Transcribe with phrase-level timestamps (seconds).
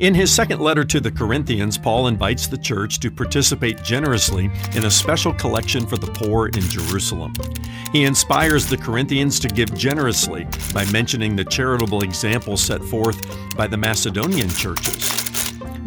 [0.00, 4.86] In his second letter to the Corinthians, Paul invites the church to participate generously in
[4.86, 7.34] a special collection for the poor in Jerusalem.
[7.92, 13.20] He inspires the Corinthians to give generously by mentioning the charitable example set forth
[13.58, 15.12] by the Macedonian churches.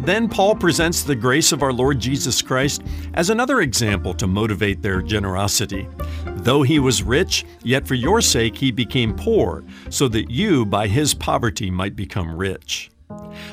[0.04, 2.84] Then Paul presents the grace of our Lord Jesus Christ
[3.14, 5.88] as another example to motivate their generosity.
[6.36, 10.86] Though he was rich, yet for your sake he became poor, so that you by
[10.86, 12.92] his poverty might become rich.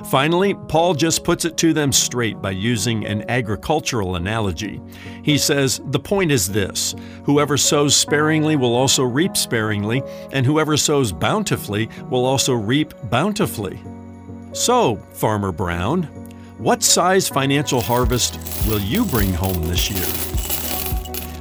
[0.06, 4.82] Finally, Paul just puts it to them straight by using an agricultural analogy.
[5.24, 10.78] He says, The point is this whoever sows sparingly will also reap sparingly, and whoever
[10.78, 13.80] sows bountifully will also reap bountifully.
[14.54, 16.04] So, Farmer Brown,
[16.58, 20.06] what size financial harvest will you bring home this year?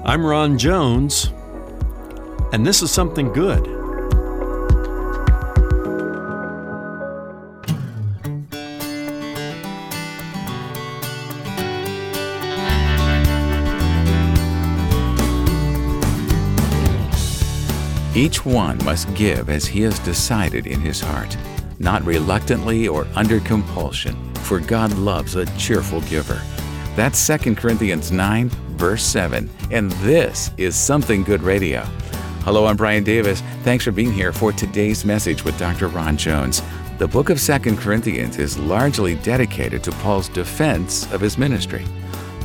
[0.04, 1.32] I'm Ron Jones,
[2.52, 3.79] and this is something good.
[18.14, 21.36] Each one must give as he has decided in his heart,
[21.78, 26.42] not reluctantly or under compulsion, for God loves a cheerful giver.
[26.96, 31.82] That's 2 Corinthians 9, verse 7, and this is Something Good Radio.
[32.42, 33.42] Hello, I'm Brian Davis.
[33.62, 35.86] Thanks for being here for today's message with Dr.
[35.86, 36.62] Ron Jones.
[36.98, 41.84] The book of 2 Corinthians is largely dedicated to Paul's defense of his ministry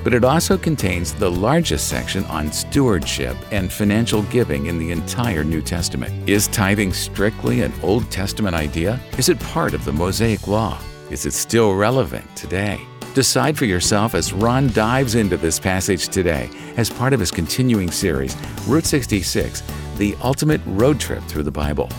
[0.06, 5.44] but it also contains the largest section on stewardship and financial giving in the entire
[5.44, 6.30] New Testament.
[6.30, 9.00] Is tithing strictly an Old Testament idea?
[9.18, 10.78] Is it part of the Mosaic Law?
[11.10, 12.80] Is it still relevant today?
[13.16, 17.90] Decide for yourself as Ron dives into this passage today as part of his continuing
[17.90, 19.64] series, Route 66
[19.98, 21.90] The Ultimate Road Trip Through the Bible.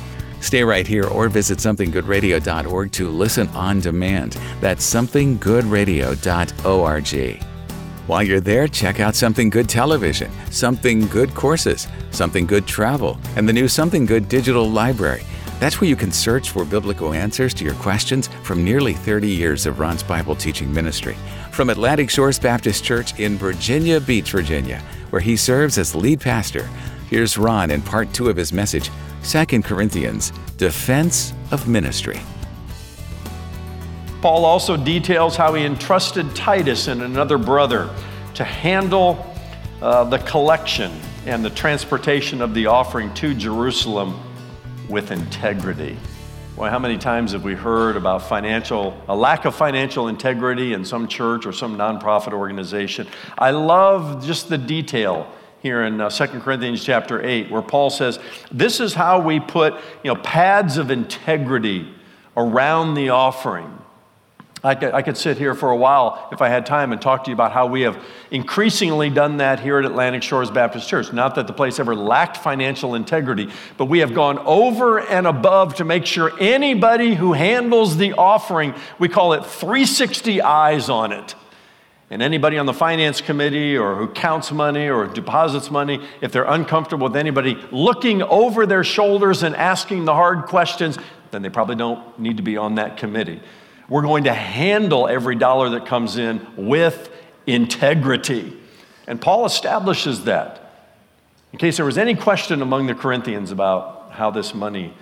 [0.41, 4.39] Stay right here or visit somethinggoodradio.org to listen on demand.
[4.61, 7.46] That's somethinggoodradio.org.
[8.07, 13.49] While you're there, check out Something Good Television, Something Good Courses, Something Good Travel, and
[13.49, 15.25] the new Something Good Digital Library.
[15.59, 19.67] That's where you can search for biblical answers to your questions from nearly 30 years
[19.67, 21.17] of Ron's Bible teaching ministry.
[21.51, 24.81] From Atlantic Shores Baptist Church in Virginia Beach, Virginia,
[25.11, 26.69] where he serves as lead pastor,
[27.11, 28.89] here's Ron in part two of his message
[29.25, 32.21] 2 Corinthians Defense of Ministry.
[34.27, 37.89] Paul also details how he entrusted Titus and another brother
[38.35, 39.25] to handle
[39.81, 40.91] uh, the collection
[41.27, 44.21] and the transportation of the offering to Jerusalem
[44.89, 45.97] with integrity.
[46.57, 50.85] Well, how many times have we heard about financial, a lack of financial integrity in
[50.85, 53.07] some church or some nonprofit organization?
[53.39, 55.33] I love just the detail
[55.63, 58.19] here in uh, 2 Corinthians chapter 8, where Paul says,
[58.51, 61.95] This is how we put you know, pads of integrity
[62.37, 63.83] around the offering
[64.67, 67.23] I could, I could sit here for a while if I had time and talk
[67.25, 71.13] to you about how we have increasingly done that here at Atlantic Shores Baptist Church.
[71.13, 75.77] Not that the place ever lacked financial integrity, but we have gone over and above
[75.77, 81.37] to make sure anybody who handles the offering, we call it 360 eyes on it.
[82.11, 86.45] And anybody on the finance committee or who counts money or deposits money, if they're
[86.45, 90.99] uncomfortable with anybody looking over their shoulders and asking the hard questions,
[91.31, 93.41] then they probably don't need to be on that committee.
[93.89, 97.11] We're going to handle every dollar that comes in with
[97.47, 98.57] integrity.
[99.07, 100.63] And Paul establishes that.
[101.53, 104.93] In case there was any question among the Corinthians about how this money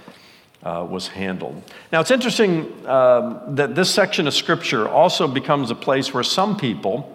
[0.63, 1.63] uh, was handled.
[1.93, 6.57] Now, it's interesting um, that this section of Scripture also becomes a place where some
[6.57, 7.11] people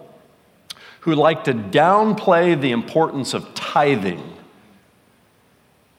[1.00, 4.36] who like to downplay the importance of tithing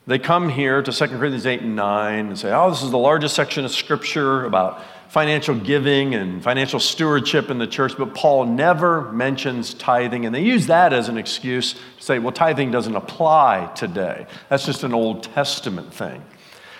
[0.06, 2.98] they come here to 2 Corinthians 8 and 9 and say, oh, this is the
[2.98, 8.46] largest section of Scripture about financial giving and financial stewardship in the church, but Paul
[8.46, 10.24] never mentions tithing.
[10.24, 14.26] And they use that as an excuse to say, well, tithing doesn't apply today.
[14.48, 16.22] That's just an Old Testament thing.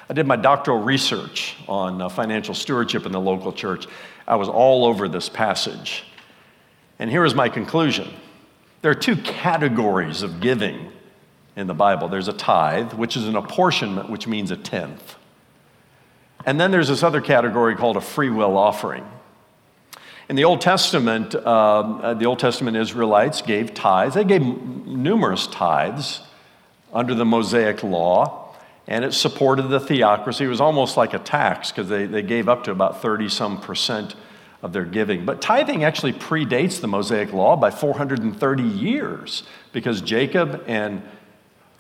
[0.09, 3.87] I did my doctoral research on uh, financial stewardship in the local church.
[4.27, 6.05] I was all over this passage.
[6.99, 8.13] And here is my conclusion
[8.81, 10.91] there are two categories of giving
[11.57, 15.17] in the Bible there's a tithe, which is an apportionment, which means a tenth.
[16.45, 19.07] And then there's this other category called a free will offering.
[20.29, 24.15] In the Old Testament, um, uh, the Old Testament Israelites gave tithes.
[24.15, 26.21] They gave numerous tithes
[26.93, 28.55] under the Mosaic law,
[28.87, 30.45] and it supported the theocracy.
[30.45, 33.61] It was almost like a tax because they, they gave up to about 30 some
[33.61, 34.15] percent
[34.63, 35.25] of their giving.
[35.25, 41.03] But tithing actually predates the Mosaic law by 430 years because Jacob and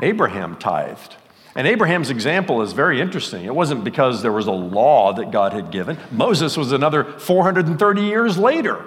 [0.02, 1.16] Abraham tithed.
[1.54, 3.44] And Abraham's example is very interesting.
[3.44, 8.02] It wasn't because there was a law that God had given, Moses was another 430
[8.02, 8.84] years later.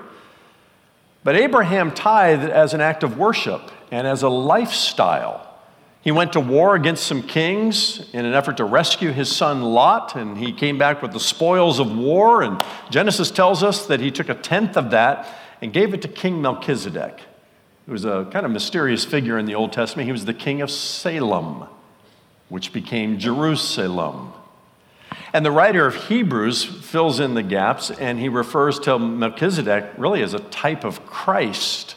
[1.23, 5.41] But Abraham tithed as an act of worship and as a lifestyle.
[6.01, 10.15] He went to war against some kings in an effort to rescue his son Lot,
[10.15, 12.43] and he came back with the spoils of war.
[12.43, 15.27] And Genesis tells us that he took a tenth of that
[15.63, 17.21] and gave it to King Melchizedek,
[17.85, 20.05] who was a kind of mysterious figure in the Old Testament.
[20.07, 21.67] He was the king of Salem,
[22.49, 24.33] which became Jerusalem.
[25.33, 30.23] And the writer of Hebrews fills in the gaps, and he refers to Melchizedek really
[30.23, 31.95] as a type of Christ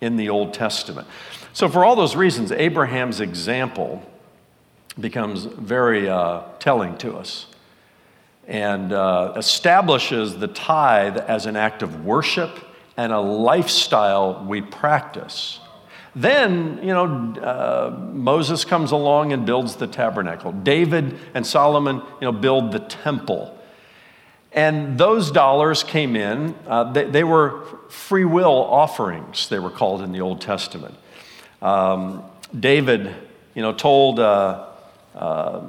[0.00, 1.06] in the Old Testament.
[1.52, 4.02] So, for all those reasons, Abraham's example
[4.98, 7.46] becomes very uh, telling to us
[8.46, 12.66] and uh, establishes the tithe as an act of worship
[13.00, 15.58] and a lifestyle we practice.
[16.14, 17.06] Then, you know,
[17.40, 20.52] uh, Moses comes along and builds the tabernacle.
[20.52, 23.56] David and Solomon, you know, build the temple.
[24.52, 30.02] And those dollars came in, uh, they, they, were free will offerings, they were called
[30.02, 30.94] in the Old Testament.
[31.62, 32.22] Um,
[32.58, 33.14] David,
[33.54, 34.66] you know, told uh,
[35.14, 35.62] uh,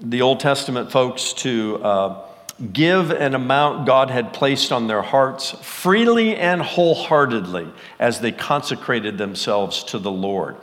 [0.00, 2.28] the Old Testament folks to uh,
[2.72, 7.68] give an amount God had placed on their hearts freely and wholeheartedly
[7.98, 10.56] as they consecrated themselves to the Lord.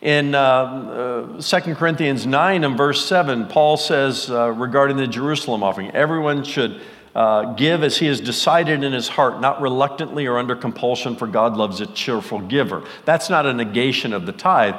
[0.00, 5.62] In uh, uh, 2 Corinthians 9 and verse 7, Paul says uh, regarding the Jerusalem
[5.62, 6.80] offering, everyone should
[7.14, 11.26] uh, give as he has decided in his heart, not reluctantly or under compulsion, for
[11.26, 12.84] God loves a cheerful giver.
[13.04, 14.74] That's not a negation of the tithe,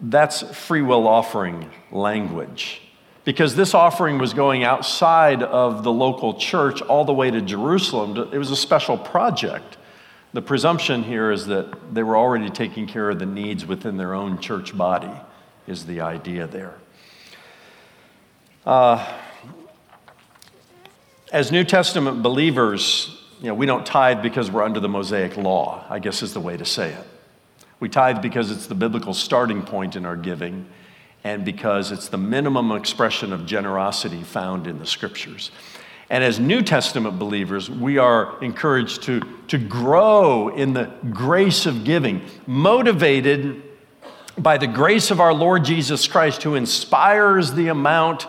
[0.00, 2.82] that's free will offering language.
[3.24, 8.16] Because this offering was going outside of the local church all the way to Jerusalem.
[8.32, 9.76] It was a special project.
[10.32, 14.14] The presumption here is that they were already taking care of the needs within their
[14.14, 15.10] own church body,
[15.66, 16.74] is the idea there.
[18.64, 19.06] Uh,
[21.32, 25.84] as New Testament believers, you know, we don't tithe because we're under the Mosaic law,
[25.88, 27.06] I guess is the way to say it.
[27.80, 30.66] We tithe because it's the biblical starting point in our giving
[31.24, 35.50] and because it's the minimum expression of generosity found in the scriptures.
[36.08, 41.84] And as New Testament believers, we are encouraged to, to grow in the grace of
[41.84, 43.62] giving, motivated
[44.36, 48.26] by the grace of our Lord Jesus Christ, who inspires the amount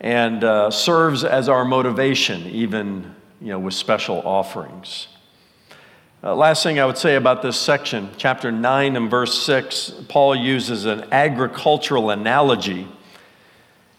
[0.00, 5.08] and uh, serves as our motivation, even you know, with special offerings.
[6.20, 10.34] Uh, last thing I would say about this section, chapter 9 and verse 6, Paul
[10.34, 12.88] uses an agricultural analogy.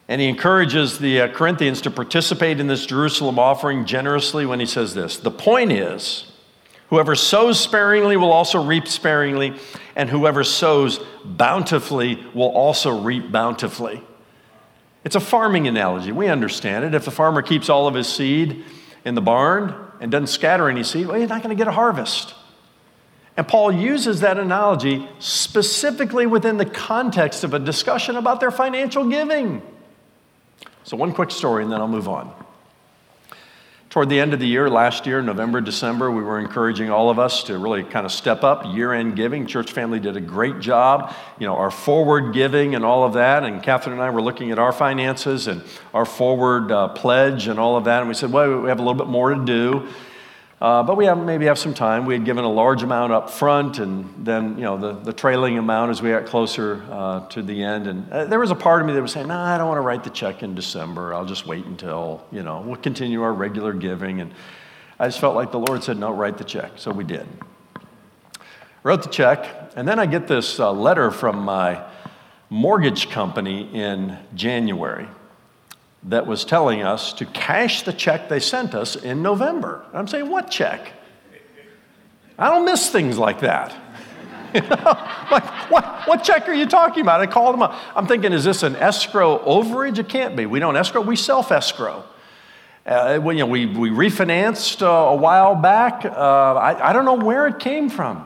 [0.10, 4.66] And he encourages the uh, Corinthians to participate in this Jerusalem offering generously when he
[4.66, 6.30] says this The point is,
[6.90, 9.54] whoever sows sparingly will also reap sparingly,
[9.96, 14.04] and whoever sows bountifully will also reap bountifully.
[15.06, 16.12] It's a farming analogy.
[16.12, 16.94] We understand it.
[16.94, 18.66] If the farmer keeps all of his seed
[19.06, 21.72] in the barn and doesn't scatter any seed, well, you're not going to get a
[21.72, 22.34] harvest.
[23.38, 29.08] And Paul uses that analogy specifically within the context of a discussion about their financial
[29.08, 29.62] giving.
[30.84, 32.34] So, one quick story, and then I'll move on.
[33.90, 37.18] Toward the end of the year, last year, November, December, we were encouraging all of
[37.18, 39.48] us to really kind of step up year end giving.
[39.48, 43.44] Church family did a great job, you know, our forward giving and all of that.
[43.44, 47.60] And Catherine and I were looking at our finances and our forward uh, pledge and
[47.60, 48.02] all of that.
[48.02, 49.88] And we said, well, we have a little bit more to do.
[50.62, 52.06] Uh, but we have, maybe have some time.
[52.06, 55.58] We had given a large amount up front, and then you know the, the trailing
[55.58, 57.88] amount as we got closer uh, to the end.
[57.88, 59.70] And uh, there was a part of me that was saying, "No, nah, I don't
[59.70, 61.14] want to write the check in December.
[61.14, 64.34] I'll just wait until you know we'll continue our regular giving." And
[65.00, 67.26] I just felt like the Lord said, "No, write the check." So we did.
[68.84, 71.82] Wrote the check, and then I get this uh, letter from my
[72.50, 75.08] mortgage company in January
[76.04, 79.84] that was telling us to cash the check they sent us in November.
[79.94, 80.94] I'm saying, what check?
[82.38, 83.76] I don't miss things like that.
[84.56, 84.98] you know,
[85.32, 87.20] like, what, what check are you talking about?
[87.20, 87.76] I called them up.
[87.96, 90.00] I'm thinking, is this an escrow overage?
[90.00, 90.46] It can't be.
[90.46, 92.04] We don't escrow, we self escrow.
[92.86, 96.06] Uh, we, you know, we, we refinanced uh, a while back.
[96.06, 98.26] Uh, I, I don't know where it came from,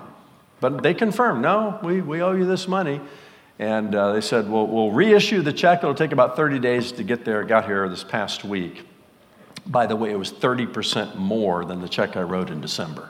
[0.61, 3.01] but they confirmed no, we, we owe you this money.
[3.59, 5.79] And uh, they said, well, we'll reissue the check.
[5.79, 7.43] It'll take about 30 days to get there.
[7.43, 8.85] Got here this past week.
[9.65, 13.09] By the way, it was 30% more than the check I wrote in December.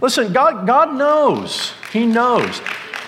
[0.00, 1.72] Listen, God, God knows.
[1.92, 2.60] He knows.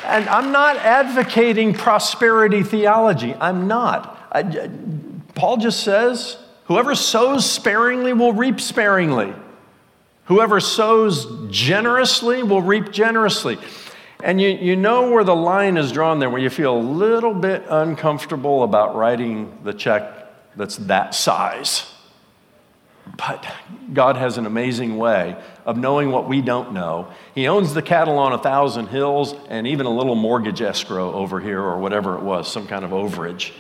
[0.05, 3.35] And I'm not advocating prosperity theology.
[3.35, 4.29] I'm not.
[4.31, 4.71] I,
[5.35, 9.35] Paul just says, whoever sows sparingly will reap sparingly.
[10.27, 13.59] Whoever sows generously will reap generously.
[14.23, 17.35] And you, you know where the line is drawn there, where you feel a little
[17.35, 21.93] bit uncomfortable about writing the check that's that size.
[23.17, 23.47] But
[23.93, 27.09] God has an amazing way of knowing what we don't know.
[27.35, 31.41] He owns the cattle on a thousand hills and even a little mortgage escrow over
[31.41, 33.53] here or whatever it was, some kind of overage.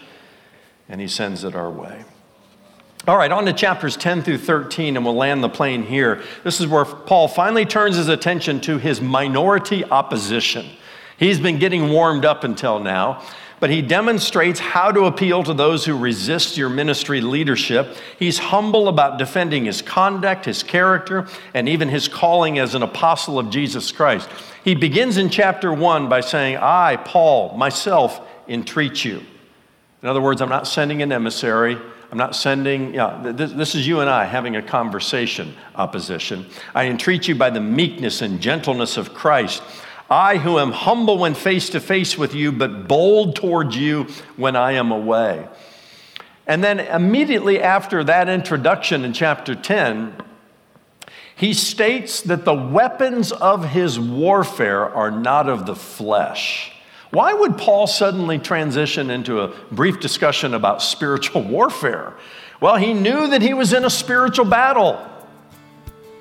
[0.89, 2.05] And He sends it our way.
[3.09, 6.23] All right, on to chapters 10 through 13, and we'll land the plane here.
[6.43, 10.67] This is where Paul finally turns his attention to his minority opposition.
[11.17, 13.23] He's been getting warmed up until now
[13.59, 17.97] but he demonstrates how to appeal to those who resist your ministry leadership.
[18.19, 23.39] He's humble about defending his conduct, his character, and even his calling as an apostle
[23.39, 24.29] of Jesus Christ.
[24.63, 29.23] He begins in chapter one by saying, I, Paul, myself, entreat you.
[30.03, 31.79] In other words, I'm not sending an emissary.
[32.11, 36.47] I'm not sending, yeah, this, this, is you and I having a conversation, opposition.
[36.75, 39.63] I entreat you by the meekness and gentleness of Christ.
[40.09, 44.55] I, who am humble when face to face with you, but bold towards you when
[44.55, 45.49] I am away.
[46.47, 50.15] And then immediately after that introduction in chapter 10,
[51.35, 56.73] he states that the weapons of his warfare are not of the flesh.
[57.17, 62.13] Why would Paul suddenly transition into a brief discussion about spiritual warfare?
[62.61, 65.01] Well, he knew that he was in a spiritual battle.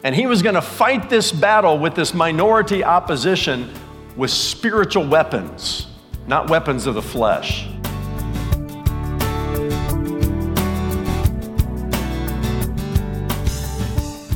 [0.06, 3.74] And he was going to fight this battle with this minority opposition
[4.16, 5.88] with spiritual weapons,
[6.28, 7.68] not weapons of the flesh.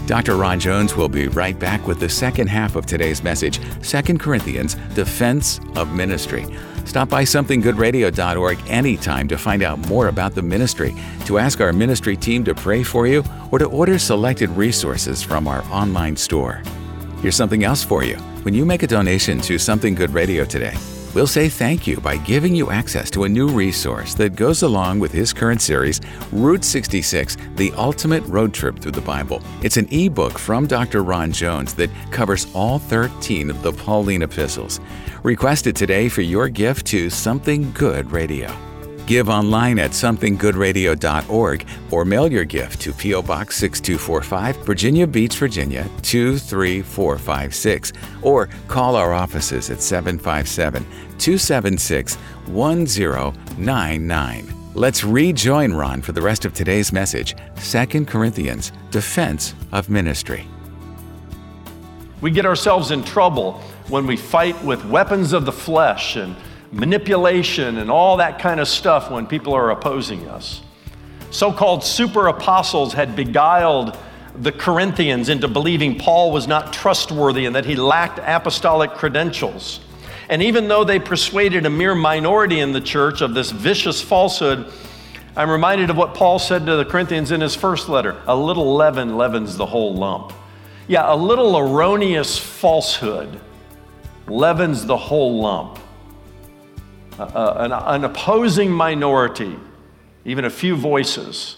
[0.10, 0.38] Dr.
[0.38, 4.74] Ron Jones will be right back with the second half of today's message 2 Corinthians
[4.96, 6.48] Defense of Ministry.
[6.86, 12.18] Stop by somethinggoodradio.org anytime to find out more about the ministry, to ask our ministry
[12.18, 16.64] team to pray for you, or to order selected resources from our online store.
[17.22, 18.16] Here's something else for you.
[18.42, 20.74] When you make a donation to Something Good Radio today,
[21.16, 25.00] We'll say thank you by giving you access to a new resource that goes along
[25.00, 26.00] with his current series,
[26.32, 29.42] Route 66 The Ultimate Road Trip Through the Bible.
[29.64, 31.02] It's an ebook from Dr.
[31.02, 34.80] Ron Jones that covers all 13 of the Pauline epistles.
[35.24, 38.69] Request it today for your gift to Something Good Radio.
[39.10, 43.24] Give online at somethinggoodradio.org or mail your gift to P.O.
[43.24, 54.54] Box 6245, Virginia Beach, Virginia 23456, or call our offices at 757 276 1099.
[54.76, 60.46] Let's rejoin Ron for the rest of today's message 2 Corinthians Defense of Ministry.
[62.22, 63.54] We get ourselves in trouble
[63.88, 66.36] when we fight with weapons of the flesh and
[66.72, 70.62] manipulation and all that kind of stuff when people are opposing us.
[71.32, 73.98] So called super apostles had beguiled
[74.36, 79.80] the Corinthians into believing Paul was not trustworthy and that he lacked apostolic credentials.
[80.30, 84.72] And even though they persuaded a mere minority in the church of this vicious falsehood,
[85.36, 88.76] I'm reminded of what Paul said to the Corinthians in his first letter a little
[88.76, 90.34] leaven leavens the whole lump.
[90.88, 93.40] Yeah, a little erroneous falsehood
[94.28, 95.80] leavens the whole lump
[97.20, 99.58] uh, an, an, opposing minority,
[100.26, 101.58] even a few voices,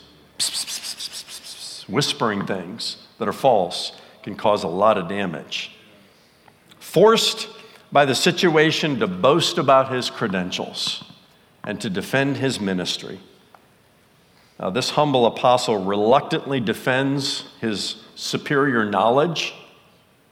[1.88, 3.92] whispering things that are false,
[4.24, 5.72] can cause a lot of damage.
[6.80, 7.48] Forced
[7.92, 11.04] by the situation to boast about his credentials
[11.64, 13.20] and to defend his ministry.
[14.60, 19.54] Now, this humble apostle reluctantly defends his superior knowledge,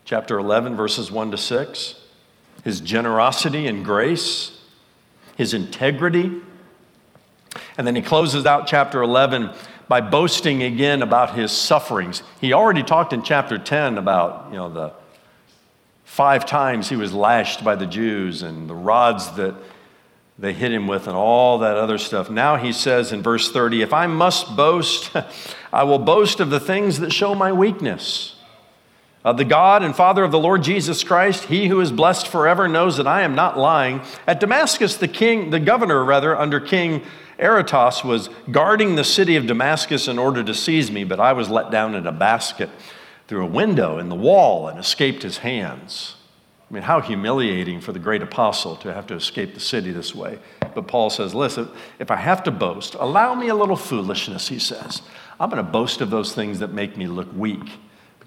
[0.05, 1.95] chapter 11, verses 1 to 6,
[2.63, 4.59] his generosity and grace,
[5.39, 6.34] his integrity.
[7.77, 9.51] And then he closes out chapter 11
[9.88, 12.24] by boasting again about his sufferings.
[12.41, 14.91] He already talked in chapter 10 about, you know, the
[16.03, 19.55] five times he was lashed by the Jews and the rods that
[20.38, 22.29] they hit him with and all that other stuff.
[22.29, 25.10] Now he says in verse 30, if I must boast,
[25.72, 28.36] I will boast of the things that show my weakness.
[29.23, 32.69] Uh, the God and Father of the Lord Jesus Christ, he who is blessed forever,
[32.69, 34.01] knows that I am not lying.
[34.25, 37.03] At Damascus, the king, the governor, rather, under King
[37.38, 41.49] Aretas, was guarding the city of Damascus in order to seize me, but I was
[41.49, 42.69] let down in a basket
[43.27, 46.15] through a window in the wall and escaped his hands.
[46.69, 50.15] I mean, how humiliating for the great apostle to have to escape the city this
[50.15, 50.39] way.
[50.73, 54.59] But Paul says, listen, if I have to boast, allow me a little foolishness, he
[54.59, 55.01] says.
[55.39, 57.69] I'm going to boast of those things that make me look weak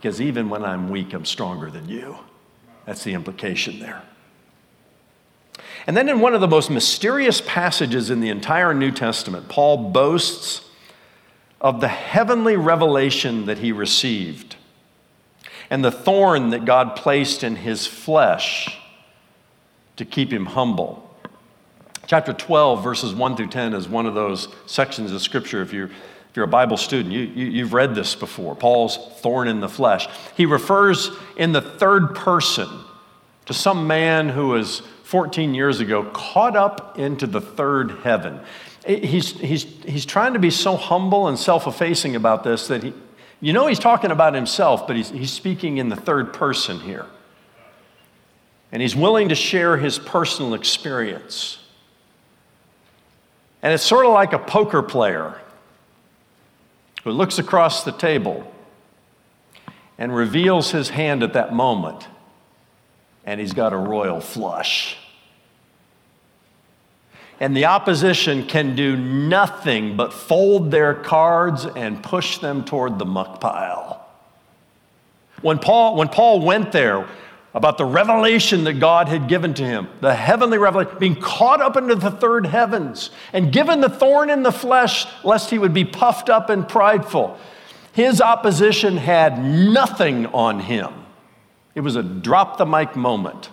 [0.03, 2.17] because even when I'm weak, I'm stronger than you.
[2.87, 4.03] That's the implication there.
[5.87, 9.91] And then in one of the most mysterious passages in the entire New Testament, Paul
[9.91, 10.69] boasts
[11.61, 14.57] of the heavenly revelation that he received
[15.71, 18.77] and the thorn that God placed in his flesh
[19.95, 21.17] to keep him humble.
[22.09, 25.63] Chapter 12, verses 1 through 10, is one of those sections of Scripture.
[25.63, 25.91] If you're,
[26.33, 29.69] if you're a Bible student, you, you, you've read this before Paul's thorn in the
[29.69, 30.09] flesh.
[30.35, 32.71] He refers in the third person
[33.45, 38.41] to some man who was 14 years ago caught up into the third heaven.
[38.87, 42.95] He's, he's, he's trying to be so humble and self effacing about this that he,
[43.43, 47.05] you know, he's talking about himself, but he's, he's speaking in the third person here.
[48.73, 51.59] And he's willing to share his personal experience.
[53.61, 55.39] And it's sort of like a poker player
[57.05, 58.51] who looks across the table
[59.99, 62.09] and reveals his hand at that moment,
[63.25, 64.97] and he's got a royal flush.
[67.41, 73.05] And the opposition can do nothing but fold their cards and push them toward the
[73.05, 74.07] muck pile.
[75.41, 77.09] When Paul, when Paul went there,
[77.55, 81.77] about the revelation that God had given to him, the heavenly revelation, being caught up
[81.77, 85.85] into the third heavens and given the thorn in the flesh, lest he would be
[85.85, 87.39] puffed up and prideful.
[87.93, 90.93] His opposition had nothing on him.
[91.75, 93.51] It was a drop the mic moment,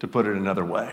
[0.00, 0.92] to put it another way.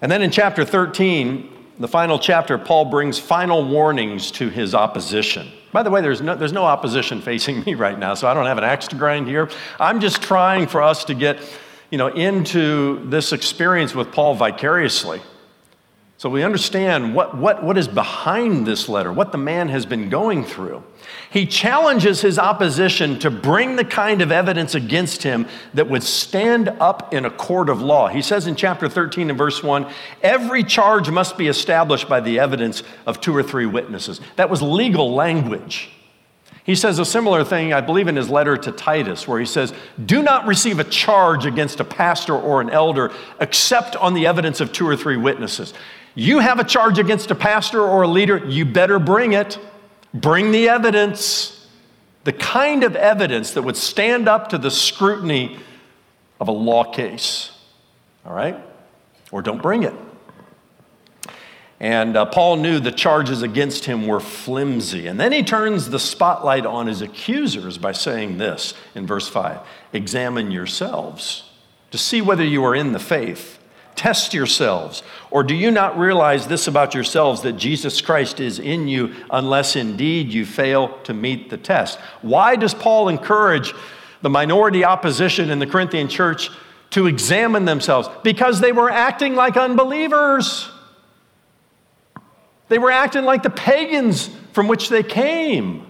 [0.00, 5.50] And then in chapter 13, the final chapter, Paul brings final warnings to his opposition.
[5.72, 8.46] By the way, there's no, there's no opposition facing me right now, so I don't
[8.46, 9.48] have an axe to grind here.
[9.80, 11.40] I'm just trying for us to get
[11.90, 15.20] you know, into this experience with Paul vicariously.
[16.24, 20.08] So we understand what, what, what is behind this letter, what the man has been
[20.08, 20.82] going through.
[21.30, 26.70] He challenges his opposition to bring the kind of evidence against him that would stand
[26.80, 28.08] up in a court of law.
[28.08, 29.86] He says in chapter 13 and verse 1
[30.22, 34.18] every charge must be established by the evidence of two or three witnesses.
[34.36, 35.90] That was legal language.
[36.64, 39.74] He says a similar thing, I believe, in his letter to Titus, where he says,
[40.04, 44.60] Do not receive a charge against a pastor or an elder except on the evidence
[44.62, 45.74] of two or three witnesses.
[46.14, 49.58] You have a charge against a pastor or a leader, you better bring it.
[50.14, 51.66] Bring the evidence,
[52.22, 55.58] the kind of evidence that would stand up to the scrutiny
[56.40, 57.50] of a law case.
[58.24, 58.56] All right?
[59.32, 59.92] Or don't bring it.
[61.84, 65.06] And uh, Paul knew the charges against him were flimsy.
[65.06, 69.60] And then he turns the spotlight on his accusers by saying this in verse 5
[69.92, 71.50] Examine yourselves
[71.90, 73.58] to see whether you are in the faith.
[73.96, 75.02] Test yourselves.
[75.30, 79.76] Or do you not realize this about yourselves that Jesus Christ is in you unless
[79.76, 81.98] indeed you fail to meet the test?
[82.22, 83.74] Why does Paul encourage
[84.22, 86.48] the minority opposition in the Corinthian church
[86.92, 88.08] to examine themselves?
[88.22, 90.70] Because they were acting like unbelievers.
[92.68, 95.86] They were acting like the pagans from which they came.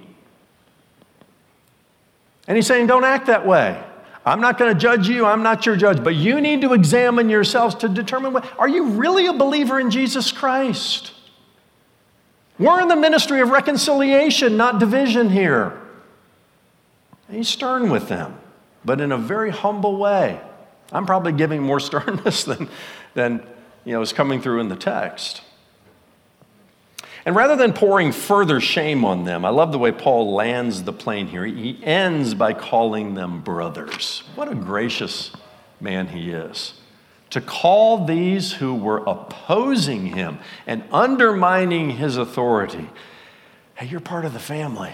[2.46, 3.82] And he's saying, don't act that way.
[4.26, 5.26] I'm not going to judge you.
[5.26, 6.02] I'm not your judge.
[6.02, 9.90] But you need to examine yourselves to determine what, are you really a believer in
[9.90, 11.12] Jesus Christ?
[12.58, 15.78] We're in the ministry of reconciliation, not division here.
[17.30, 18.38] he's stern with them,
[18.84, 20.40] but in a very humble way.
[20.92, 22.68] I'm probably giving more sternness than,
[23.14, 23.44] than
[23.84, 25.42] you know, is coming through in the text.
[27.26, 30.92] And rather than pouring further shame on them, I love the way Paul lands the
[30.92, 31.44] plane here.
[31.44, 34.22] He ends by calling them brothers.
[34.34, 35.30] What a gracious
[35.80, 36.74] man he is.
[37.30, 42.88] To call these who were opposing him and undermining his authority,
[43.76, 44.92] hey, you're part of the family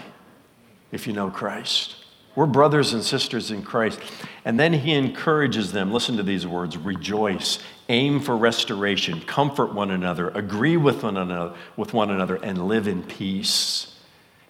[0.91, 2.00] if you know Christ.
[2.35, 3.99] We're brothers and sisters in Christ.
[4.45, 9.91] And then he encourages them listen to these words rejoice, aim for restoration, comfort one
[9.91, 13.87] another, agree with one another, with one another and live in peace.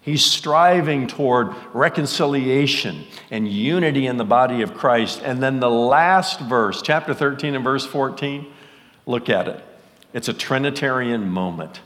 [0.00, 5.20] He's striving toward reconciliation and unity in the body of Christ.
[5.24, 8.52] And then the last verse, chapter 13 and verse 14,
[9.06, 9.64] look at it.
[10.12, 11.80] It's a Trinitarian moment.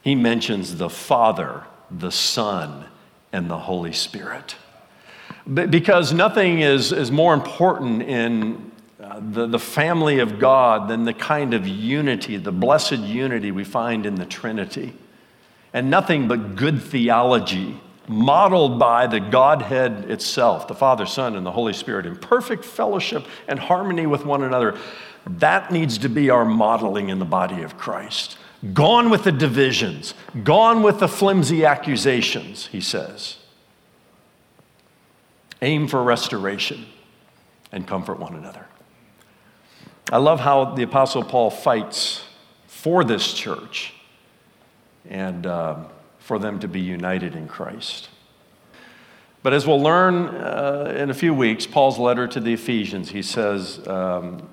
[0.00, 2.86] He mentions the Father, the Son,
[3.32, 4.54] and the Holy Spirit.
[5.46, 8.70] Because nothing is, is more important in
[9.02, 13.64] uh, the, the family of God than the kind of unity, the blessed unity we
[13.64, 14.92] find in the Trinity.
[15.72, 21.52] And nothing but good theology modeled by the Godhead itself, the Father, Son, and the
[21.52, 24.76] Holy Spirit, in perfect fellowship and harmony with one another.
[25.26, 28.36] That needs to be our modeling in the body of Christ.
[28.74, 33.36] Gone with the divisions, gone with the flimsy accusations, he says.
[35.62, 36.86] Aim for restoration
[37.72, 38.66] and comfort one another.
[40.10, 42.24] I love how the Apostle Paul fights
[42.66, 43.92] for this church
[45.08, 45.76] and uh,
[46.18, 48.08] for them to be united in Christ.
[49.42, 53.22] But as we'll learn uh, in a few weeks, Paul's letter to the Ephesians, he
[53.22, 54.48] says, um,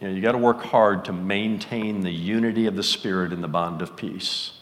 [0.00, 3.42] you know, you got to work hard to maintain the unity of the Spirit in
[3.42, 4.52] the bond of peace.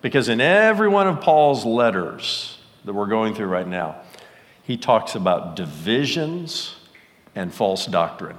[0.00, 3.96] Because in every one of Paul's letters that we're going through right now,
[4.66, 6.74] he talks about divisions
[7.36, 8.38] and false doctrine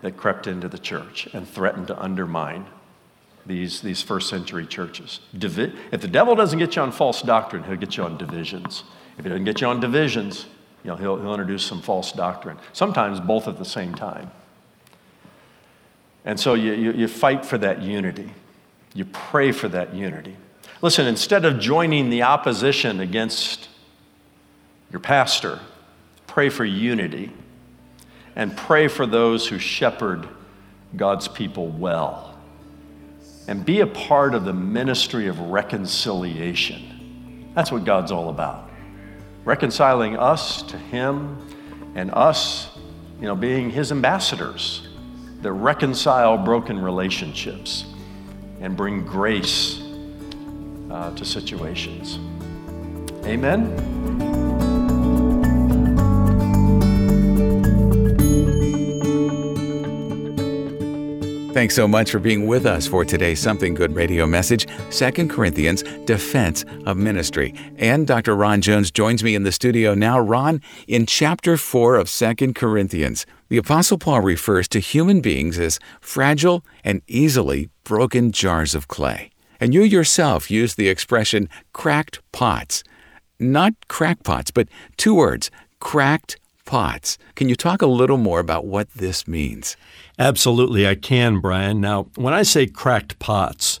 [0.00, 2.66] that crept into the church and threatened to undermine
[3.44, 5.18] these, these first century churches.
[5.36, 8.84] Divi- if the devil doesn't get you on false doctrine, he'll get you on divisions.
[9.18, 10.46] If he doesn't get you on divisions,
[10.84, 14.30] you know, he'll, he'll introduce some false doctrine, sometimes both at the same time.
[16.24, 18.30] And so you, you, you fight for that unity.
[18.94, 20.36] You pray for that unity.
[20.80, 23.67] Listen, instead of joining the opposition against
[24.90, 25.60] your pastor,
[26.26, 27.32] pray for unity
[28.36, 30.28] and pray for those who shepherd
[30.96, 32.38] God's people well.
[33.46, 37.50] And be a part of the ministry of reconciliation.
[37.54, 38.66] That's what God's all about
[39.44, 41.38] reconciling us to Him
[41.94, 42.68] and us,
[43.18, 44.86] you know, being His ambassadors
[45.40, 47.86] that reconcile broken relationships
[48.60, 49.80] and bring grace
[50.90, 52.18] uh, to situations.
[53.24, 54.27] Amen.
[61.58, 65.82] Thanks so much for being with us for today's Something Good radio message, 2 Corinthians,
[66.04, 67.52] Defense of Ministry.
[67.78, 68.36] And Dr.
[68.36, 70.20] Ron Jones joins me in the studio now.
[70.20, 75.80] Ron, in chapter 4 of 2 Corinthians, the Apostle Paul refers to human beings as
[76.00, 79.32] fragile and easily broken jars of clay.
[79.58, 82.84] And you yourself use the expression cracked pots.
[83.40, 86.36] Not crackpots, but two words, cracked
[86.68, 87.16] pots.
[87.34, 89.74] Can you talk a little more about what this means?
[90.18, 91.80] Absolutely, I can, Brian.
[91.80, 93.80] Now, when I say cracked pots,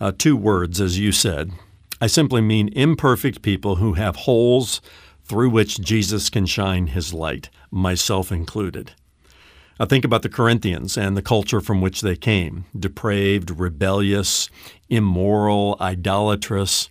[0.00, 1.50] uh, two words, as you said,
[2.00, 4.80] I simply mean imperfect people who have holes
[5.24, 8.92] through which Jesus can shine his light, myself included.
[9.80, 14.48] I think about the Corinthians and the culture from which they came depraved, rebellious,
[14.88, 16.90] immoral, idolatrous.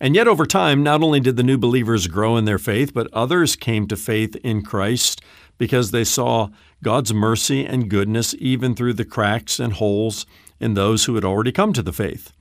[0.00, 3.12] And yet, over time, not only did the new believers grow in their faith, but
[3.12, 5.20] others came to faith in Christ
[5.58, 6.50] because they saw
[6.82, 10.24] God's mercy and goodness even through the cracks and holes
[10.60, 12.32] in those who had already come to the faith.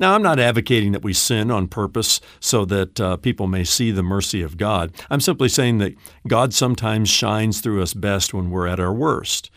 [0.00, 3.90] Now, I'm not advocating that we sin on purpose so that uh, people may see
[3.90, 4.92] the mercy of God.
[5.10, 5.94] I'm simply saying that
[6.26, 9.50] God sometimes shines through us best when we're at our worst,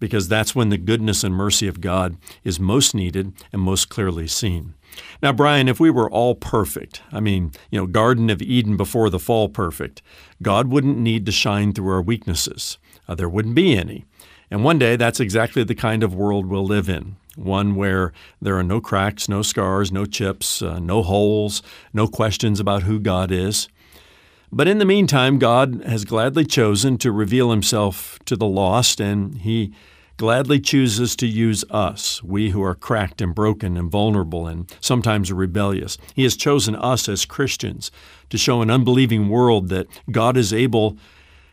[0.00, 4.26] because that's when the goodness and mercy of God is most needed and most clearly
[4.26, 4.74] seen.
[5.22, 9.10] Now, Brian, if we were all perfect, I mean, you know, Garden of Eden before
[9.10, 10.02] the fall perfect,
[10.42, 12.78] God wouldn't need to shine through our weaknesses.
[13.08, 14.04] Uh, there wouldn't be any.
[14.50, 18.56] And one day, that's exactly the kind of world we'll live in one where there
[18.56, 23.30] are no cracks, no scars, no chips, uh, no holes, no questions about who God
[23.30, 23.68] is.
[24.50, 29.38] But in the meantime, God has gladly chosen to reveal himself to the lost, and
[29.38, 29.74] he
[30.16, 35.32] gladly chooses to use us, we who are cracked and broken and vulnerable and sometimes
[35.32, 35.98] rebellious.
[36.14, 37.90] He has chosen us as Christians
[38.30, 40.96] to show an unbelieving world that God is able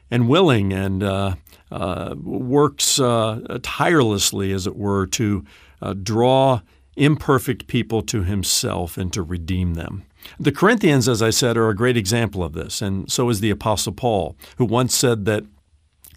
[0.09, 1.35] and willing and uh,
[1.71, 5.43] uh, works uh, tirelessly, as it were, to
[5.81, 6.61] uh, draw
[6.95, 10.03] imperfect people to himself and to redeem them.
[10.39, 13.49] The Corinthians, as I said, are a great example of this, and so is the
[13.49, 15.43] Apostle Paul, who once said that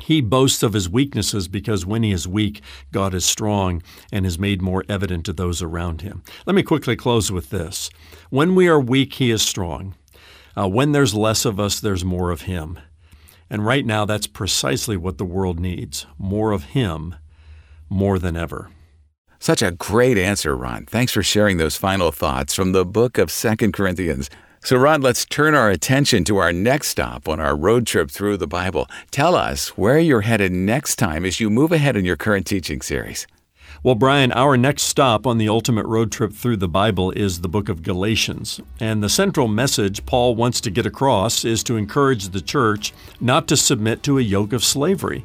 [0.00, 3.82] he boasts of his weaknesses because when he is weak, God is strong
[4.12, 6.22] and is made more evident to those around him.
[6.46, 7.90] Let me quickly close with this.
[8.30, 9.94] When we are weak, he is strong.
[10.56, 12.78] Uh, when there's less of us, there's more of him.
[13.48, 17.14] And right now, that's precisely what the world needs more of him,
[17.88, 18.70] more than ever.
[19.38, 20.86] Such a great answer, Ron.
[20.86, 24.30] Thanks for sharing those final thoughts from the book of Second Corinthians.
[24.64, 28.38] So, Rod, let's turn our attention to our next stop on our road trip through
[28.38, 28.88] the Bible.
[29.10, 32.80] Tell us where you're headed next time as you move ahead in your current teaching
[32.80, 33.26] series.
[33.82, 37.48] Well, Brian, our next stop on the ultimate road trip through the Bible is the
[37.48, 38.60] book of Galatians.
[38.80, 43.46] And the central message Paul wants to get across is to encourage the church not
[43.48, 45.24] to submit to a yoke of slavery.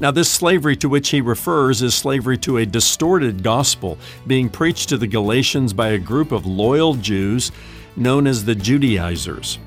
[0.00, 4.88] Now, this slavery to which he refers is slavery to a distorted gospel being preached
[4.88, 7.52] to the Galatians by a group of loyal Jews
[7.96, 9.58] known as the Judaizers.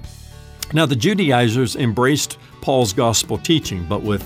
[0.73, 4.23] Now, the Judaizers embraced Paul's gospel teaching, but with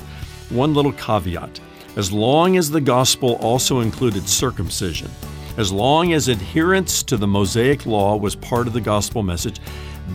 [0.49, 1.59] one little caveat.
[1.95, 5.09] As long as the gospel also included circumcision,
[5.57, 9.59] as long as adherence to the Mosaic law was part of the gospel message,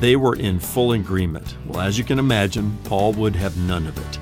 [0.01, 1.57] they were in full agreement.
[1.67, 4.19] Well, as you can imagine, Paul would have none of it.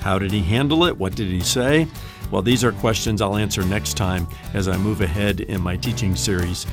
[0.00, 0.96] How did he handle it?
[0.96, 1.86] What did he say?
[2.30, 6.16] Well, these are questions I'll answer next time as I move ahead in my teaching
[6.16, 6.66] series,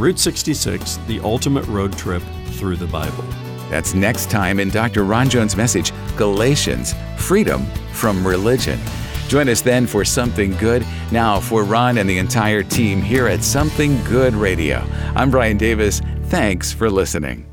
[0.00, 3.22] Route 66 The Ultimate Road Trip Through the Bible.
[3.68, 5.04] That's next time in Dr.
[5.04, 8.80] Ron Jones' message, Galatians Freedom from Religion.
[9.28, 10.86] Join us then for Something Good.
[11.12, 14.78] Now, for Ron and the entire team here at Something Good Radio,
[15.14, 16.00] I'm Brian Davis.
[16.28, 17.49] Thanks for listening.